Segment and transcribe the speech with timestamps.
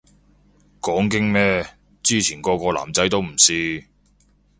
[0.81, 1.63] 講經咩，
[2.01, 3.85] 之前個個男仔都唔試